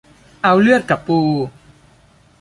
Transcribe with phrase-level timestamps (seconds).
[0.43, 1.19] เอาเลือดกับปู